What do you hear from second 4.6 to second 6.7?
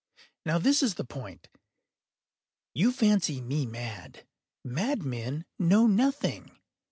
Madmen know nothing.